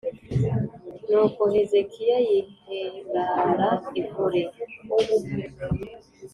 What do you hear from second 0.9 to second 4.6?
Nuko hezekiya yiherara ivure